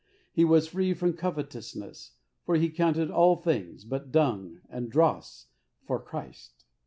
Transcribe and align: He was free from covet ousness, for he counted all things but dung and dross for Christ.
He 0.33 0.43
was 0.43 0.67
free 0.69 0.95
from 0.95 1.13
covet 1.13 1.49
ousness, 1.51 2.13
for 2.43 2.55
he 2.55 2.69
counted 2.71 3.11
all 3.11 3.35
things 3.35 3.85
but 3.85 4.11
dung 4.11 4.59
and 4.67 4.89
dross 4.89 5.45
for 5.85 5.99
Christ. 6.01 6.65